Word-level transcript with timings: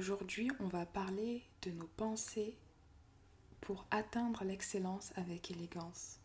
aujourd'hui, 0.00 0.50
on 0.60 0.66
va 0.66 0.86
parler 0.86 1.42
de 1.60 1.70
nos 1.72 1.86
pensées 1.98 2.56
pour 3.60 3.84
atteindre 3.90 4.44
l'excellence 4.44 5.12
avec 5.14 5.50
élégance. 5.50 6.20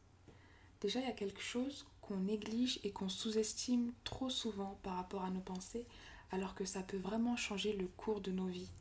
Déjà, 0.79 1.01
il 1.01 1.05
y 1.05 1.09
a 1.09 1.13
quelque 1.13 1.41
chose 1.41 1.85
qu'on 1.99 2.15
néglige 2.15 2.79
et 2.85 2.91
qu'on 2.91 3.09
sous-estime 3.09 3.91
trop 4.05 4.29
souvent 4.29 4.79
par 4.81 4.95
rapport 4.95 5.25
à 5.25 5.29
nos 5.29 5.41
pensées, 5.41 5.85
alors 6.31 6.55
que 6.55 6.63
ça 6.63 6.83
peut 6.83 6.95
vraiment 6.95 7.35
changer 7.35 7.73
le 7.73 7.87
cours 7.87 8.21
de 8.21 8.31
nos 8.31 8.47
vies. 8.47 8.71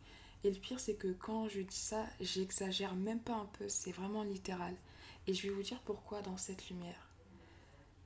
Et 0.45 0.51
le 0.53 0.61
pire, 0.61 0.79
c'est 0.79 0.95
que 0.95 1.13
quand 1.13 1.49
je 1.49 1.63
dis 1.63 1.75
ça, 1.75 2.07
j'exagère 2.21 2.95
même 2.95 3.21
pas 3.21 3.35
un 3.35 3.47
peu, 3.47 3.69
c'est 3.69 3.91
vraiment 3.91 4.23
littéral. 4.23 4.77
Et 5.27 5.35
je 5.35 5.49
vais 5.49 5.55
vous 5.55 5.63
dire 5.63 5.81
pourquoi 5.85 6.23
dans 6.23 6.37
cette 6.37 6.69
lumière. 6.69 7.09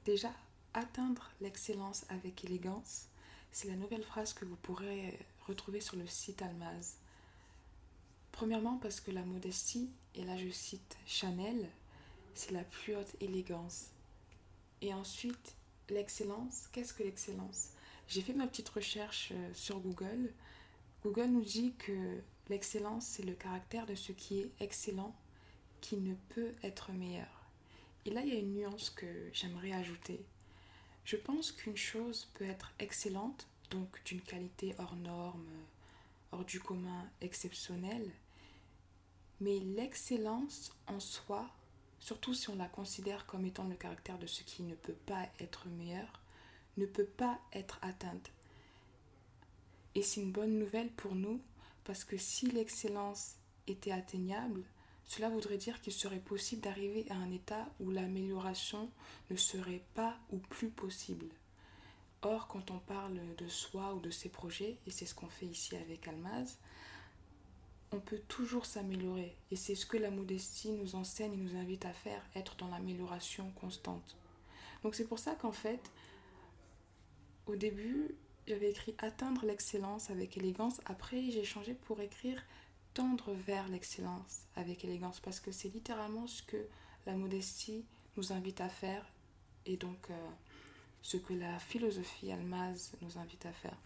Déjà, 0.07 0.33
atteindre 0.73 1.29
l'excellence 1.43 2.07
avec 2.09 2.47
élégance, 2.47 3.09
c'est 3.53 3.69
la 3.69 3.77
nouvelle 3.77 4.03
phrase 4.03 4.33
que 4.33 4.45
vous 4.45 4.57
pourrez 4.57 5.19
retrouver 5.47 5.81
sur 5.81 5.97
le 5.97 6.07
site 6.07 6.43
Almaz. 6.43 6.97
Premièrement 8.33 8.79
parce 8.79 9.01
que 9.01 9.11
la 9.11 9.25
modestie, 9.25 9.91
et 10.15 10.25
là 10.25 10.37
je 10.37 10.49
cite 10.51 10.97
Chanel, 11.07 11.69
c'est 12.35 12.53
la 12.53 12.65
plus 12.65 12.95
haute 12.95 13.17
élégance. 13.21 13.87
Et 14.81 14.95
ensuite, 14.95 15.57
l'excellence, 15.91 16.69
qu'est-ce 16.73 16.95
que 16.95 17.03
l'excellence? 17.03 17.71
J'ai 18.07 18.23
fait 18.23 18.33
ma 18.33 18.47
petite 18.47 18.69
recherche 18.69 19.33
euh, 19.33 19.51
sur 19.55 19.81
Google. 19.81 20.33
Google 21.03 21.27
nous 21.27 21.45
dit 21.45 21.75
que 21.79 22.21
l'excellence, 22.49 23.07
c'est 23.07 23.25
le 23.25 23.35
caractère 23.35 23.87
de 23.87 23.95
ce 23.95 24.13
qui 24.13 24.41
est 24.41 24.51
excellent, 24.61 25.15
qui 25.81 25.97
ne 25.97 26.15
peut 26.31 26.55
être 26.63 26.93
meilleur. 26.93 27.49
Et 28.07 28.11
là, 28.11 28.23
il 28.23 28.33
y 28.33 28.37
a 28.37 28.39
une 28.39 28.55
nuance 28.55 28.91
que 28.91 29.07
j'aimerais 29.33 29.73
ajouter. 29.73 30.25
Je 31.09 31.17
pense 31.17 31.53
qu'une 31.53 31.79
chose 31.79 32.29
peut 32.35 32.45
être 32.45 32.71
excellente 32.79 33.47
donc 33.71 34.05
d'une 34.05 34.21
qualité 34.21 34.75
hors 34.79 34.95
norme, 34.95 35.49
hors 36.33 36.45
du 36.45 36.61
commun, 36.61 37.09
exceptionnelle. 37.23 38.11
Mais 39.41 39.59
l'excellence 39.59 40.71
en 40.87 41.01
soi, 41.01 41.49
surtout 41.99 42.35
si 42.35 42.51
on 42.51 42.57
la 42.57 42.69
considère 42.69 43.25
comme 43.25 43.47
étant 43.47 43.65
le 43.65 43.75
caractère 43.75 44.19
de 44.19 44.27
ce 44.27 44.43
qui 44.43 44.63
ne 44.63 44.75
peut 44.75 44.99
pas 45.07 45.27
être 45.41 45.67
meilleur, 45.69 46.21
ne 46.77 46.85
peut 46.85 47.07
pas 47.07 47.41
être 47.55 47.79
atteinte. 47.81 48.31
Et 49.95 50.03
c'est 50.03 50.21
une 50.21 50.33
bonne 50.33 50.59
nouvelle 50.59 50.91
pour 50.91 51.15
nous 51.15 51.41
parce 51.85 52.05
que 52.05 52.19
si 52.19 52.49
l'excellence 52.49 53.37
était 53.67 53.93
atteignable, 53.93 54.63
cela 55.09 55.31
voudrait 55.31 55.57
dire 55.57 55.81
qu'il 55.81 55.95
serait 55.95 56.21
possible 56.21 56.63
d'arriver 56.63 57.07
à 57.09 57.15
un 57.15 57.31
état 57.31 57.67
où 57.81 57.91
l'amélioration 57.91 58.91
ne 59.31 59.37
serait 59.37 59.83
pas 59.95 60.19
ou 60.31 60.37
plus 60.37 60.69
possible. 60.69 61.27
Or, 62.21 62.47
quand 62.47 62.71
on 62.71 62.79
parle 62.79 63.19
de 63.37 63.49
soi 63.49 63.95
ou 63.95 64.01
de 64.01 64.11
ses 64.11 64.29
projets, 64.29 64.77
et 64.87 64.91
c'est 64.91 65.07
ce 65.07 65.15
qu'on 65.15 65.29
fait 65.29 65.47
ici 65.47 65.77
avec 65.77 66.07
Almaz, 66.07 66.59
on 67.91 68.01
peut 68.01 68.21
toujours 68.29 68.67
s'améliorer. 68.67 69.35
Et 69.51 69.57
c'est 69.57 69.75
ce 69.75 69.87
que 69.87 69.97
la 69.97 70.11
modestie 70.11 70.73
nous 70.73 70.95
enseigne 70.95 71.33
et 71.33 71.37
nous 71.39 71.57
invite 71.57 71.87
à 71.87 71.93
faire, 71.95 72.23
être 72.35 72.57
dans 72.57 72.69
l'amélioration 72.69 73.51
constante. 73.53 74.17
Donc 74.83 74.95
c'est 74.95 75.07
pour 75.07 75.19
ça 75.19 75.35
qu'en 75.37 75.53
fait, 75.53 75.91
au 77.47 77.57
début, 77.57 78.15
j'avais 78.47 78.71
écrit 78.71 78.95
atteindre 78.99 79.47
l'excellence 79.47 80.11
avec 80.11 80.37
élégance. 80.37 80.83
Après, 80.85 81.31
j'ai 81.31 81.45
changé 81.45 81.73
pour 81.73 82.01
écrire 82.03 82.43
tendre 82.95 83.33
vers 83.33 83.69
l'excellence 83.69 84.43
avec 84.57 84.85
élégance. 84.85 85.21
Parce 85.21 85.41
que 85.41 85.53
c'est 85.53 85.69
littéralement 85.69 86.27
ce 86.27 86.43
que 86.43 86.69
la 87.07 87.15
modestie 87.15 87.85
nous 88.17 88.33
invite 88.33 88.61
à 88.61 88.69
faire. 88.69 89.05
Et 89.67 89.77
donc... 89.77 90.11
Euh, 90.11 90.29
ce 91.03 91.17
que 91.17 91.33
la 91.33 91.59
philosophie 91.59 92.33
almaz 92.33 92.93
nous 93.01 93.19
invite 93.19 93.47
à 93.47 93.53
faire. 93.53 93.77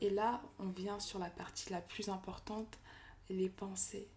Et 0.00 0.10
là, 0.10 0.42
on 0.58 0.68
vient 0.68 1.00
sur 1.00 1.18
la 1.18 1.30
partie 1.30 1.70
la 1.70 1.80
plus 1.80 2.08
importante, 2.08 2.78
les 3.28 3.48
pensées. 3.48 4.08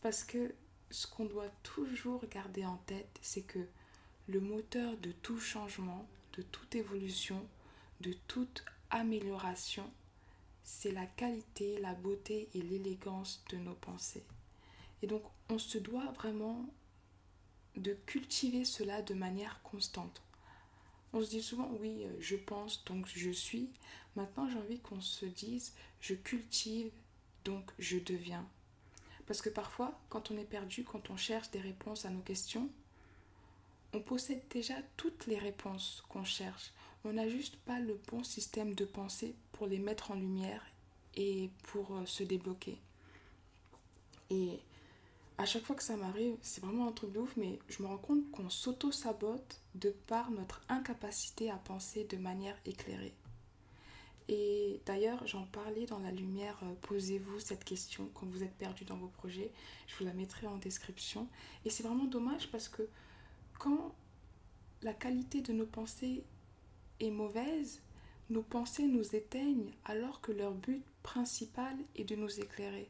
Parce 0.00 0.24
que 0.24 0.54
ce 0.90 1.06
qu'on 1.06 1.26
doit 1.26 1.50
toujours 1.62 2.24
garder 2.26 2.64
en 2.64 2.78
tête, 2.78 3.18
c'est 3.22 3.42
que 3.42 3.66
le 4.28 4.40
moteur 4.40 4.96
de 4.98 5.12
tout 5.12 5.38
changement, 5.38 6.08
de 6.36 6.42
toute 6.42 6.74
évolution, 6.74 7.46
de 8.00 8.12
toute 8.26 8.64
amélioration, 8.90 9.90
c'est 10.64 10.92
la 10.92 11.06
qualité, 11.06 11.78
la 11.80 11.94
beauté 11.94 12.48
et 12.54 12.62
l'élégance 12.62 13.44
de 13.50 13.56
nos 13.56 13.74
pensées. 13.74 14.24
Et 15.02 15.06
donc, 15.06 15.22
on 15.50 15.58
se 15.58 15.78
doit 15.78 16.12
vraiment 16.12 16.66
de 17.76 17.94
cultiver 18.06 18.64
cela 18.64 19.02
de 19.02 19.14
manière 19.14 19.62
constante. 19.62 20.22
On 21.12 21.22
se 21.22 21.30
dit 21.30 21.42
souvent 21.42 21.70
oui, 21.80 22.04
euh, 22.04 22.16
je 22.20 22.36
pense, 22.36 22.84
donc 22.84 23.06
je 23.06 23.30
suis. 23.30 23.70
Maintenant, 24.16 24.48
j'ai 24.48 24.58
envie 24.58 24.80
qu'on 24.80 25.00
se 25.00 25.26
dise 25.26 25.74
je 26.00 26.14
cultive, 26.14 26.90
donc 27.44 27.70
je 27.78 27.98
deviens. 27.98 28.46
Parce 29.26 29.42
que 29.42 29.50
parfois, 29.50 29.98
quand 30.08 30.30
on 30.30 30.38
est 30.38 30.44
perdu, 30.44 30.84
quand 30.84 31.10
on 31.10 31.16
cherche 31.16 31.50
des 31.50 31.60
réponses 31.60 32.04
à 32.04 32.10
nos 32.10 32.20
questions, 32.20 32.68
on 33.92 34.00
possède 34.00 34.42
déjà 34.50 34.74
toutes 34.96 35.26
les 35.26 35.38
réponses 35.38 36.02
qu'on 36.08 36.24
cherche. 36.24 36.72
On 37.04 37.12
n'a 37.12 37.28
juste 37.28 37.56
pas 37.56 37.78
le 37.78 38.00
bon 38.08 38.24
système 38.24 38.74
de 38.74 38.84
pensée 38.84 39.34
les 39.66 39.78
mettre 39.78 40.10
en 40.10 40.14
lumière 40.14 40.64
et 41.14 41.50
pour 41.64 41.94
euh, 41.94 42.06
se 42.06 42.22
débloquer. 42.22 42.78
Et 44.30 44.60
à 45.38 45.44
chaque 45.44 45.64
fois 45.64 45.76
que 45.76 45.82
ça 45.82 45.96
m'arrive, 45.96 46.36
c'est 46.40 46.62
vraiment 46.62 46.88
un 46.88 46.92
truc 46.92 47.12
de 47.12 47.20
ouf, 47.20 47.36
mais 47.36 47.58
je 47.68 47.82
me 47.82 47.88
rends 47.88 47.98
compte 47.98 48.30
qu'on 48.30 48.48
s'auto-sabote 48.48 49.60
de 49.74 49.90
par 50.06 50.30
notre 50.30 50.62
incapacité 50.68 51.50
à 51.50 51.56
penser 51.56 52.04
de 52.04 52.16
manière 52.16 52.56
éclairée. 52.64 53.14
Et 54.28 54.80
d'ailleurs, 54.86 55.26
j'en 55.26 55.44
parlais 55.46 55.84
dans 55.84 55.98
la 55.98 56.10
lumière, 56.10 56.58
euh, 56.62 56.74
posez-vous 56.82 57.40
cette 57.40 57.64
question 57.64 58.08
quand 58.14 58.26
vous 58.26 58.42
êtes 58.42 58.56
perdu 58.56 58.84
dans 58.84 58.96
vos 58.96 59.08
projets. 59.08 59.50
Je 59.86 59.96
vous 59.96 60.04
la 60.04 60.12
mettrai 60.14 60.46
en 60.46 60.56
description. 60.58 61.28
Et 61.64 61.70
c'est 61.70 61.82
vraiment 61.82 62.04
dommage 62.04 62.50
parce 62.50 62.68
que 62.68 62.88
quand 63.58 63.94
la 64.82 64.94
qualité 64.94 65.42
de 65.42 65.52
nos 65.52 65.66
pensées 65.66 66.24
est 67.00 67.10
mauvaise, 67.10 67.82
nos 68.30 68.42
pensées 68.42 68.86
nous 68.86 69.14
éteignent 69.14 69.72
alors 69.84 70.20
que 70.20 70.32
leur 70.32 70.52
but 70.52 70.82
principal 71.02 71.76
est 71.96 72.04
de 72.04 72.16
nous 72.16 72.40
éclairer. 72.40 72.88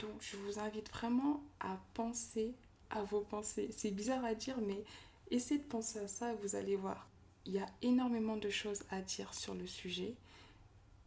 Donc 0.00 0.20
je 0.20 0.36
vous 0.36 0.58
invite 0.58 0.90
vraiment 0.90 1.42
à 1.60 1.78
penser 1.94 2.54
à 2.90 3.02
vos 3.02 3.20
pensées. 3.20 3.70
C'est 3.72 3.90
bizarre 3.90 4.24
à 4.24 4.34
dire, 4.34 4.58
mais 4.60 4.84
essayez 5.30 5.60
de 5.60 5.66
penser 5.66 5.98
à 5.98 6.08
ça 6.08 6.32
et 6.32 6.36
vous 6.36 6.56
allez 6.56 6.76
voir. 6.76 7.08
Il 7.46 7.52
y 7.52 7.58
a 7.58 7.66
énormément 7.82 8.36
de 8.36 8.50
choses 8.50 8.82
à 8.90 9.00
dire 9.00 9.32
sur 9.34 9.54
le 9.54 9.66
sujet. 9.66 10.14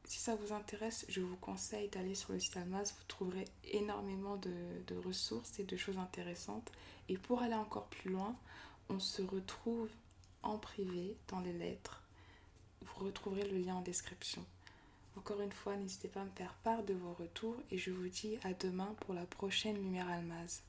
Si 0.05 0.19
ça 0.19 0.35
vous 0.35 0.51
intéresse, 0.51 1.05
je 1.07 1.21
vous 1.21 1.37
conseille 1.37 1.87
d'aller 1.89 2.15
sur 2.15 2.33
le 2.33 2.39
site 2.39 2.57
Almas. 2.57 2.93
Vous 2.97 3.05
trouverez 3.07 3.45
énormément 3.71 4.37
de, 4.37 4.51
de 4.87 4.95
ressources 4.97 5.59
et 5.59 5.63
de 5.63 5.77
choses 5.77 5.97
intéressantes. 5.97 6.71
Et 7.07 7.17
pour 7.17 7.41
aller 7.41 7.53
encore 7.53 7.87
plus 7.87 8.11
loin, 8.11 8.35
on 8.89 8.99
se 8.99 9.21
retrouve 9.21 9.89
en 10.43 10.57
privé 10.57 11.15
dans 11.27 11.39
les 11.39 11.53
lettres. 11.53 12.01
Vous 12.81 13.05
retrouverez 13.05 13.47
le 13.47 13.57
lien 13.57 13.75
en 13.75 13.81
description. 13.81 14.43
Encore 15.17 15.41
une 15.41 15.51
fois, 15.51 15.75
n'hésitez 15.75 16.07
pas 16.07 16.21
à 16.21 16.25
me 16.25 16.31
faire 16.31 16.53
part 16.63 16.83
de 16.83 16.93
vos 16.93 17.13
retours 17.13 17.57
et 17.69 17.77
je 17.77 17.91
vous 17.91 18.07
dis 18.07 18.37
à 18.43 18.53
demain 18.53 18.95
pour 19.01 19.13
la 19.13 19.25
prochaine 19.25 19.75
Lumière 19.75 20.09
Almaz. 20.09 20.61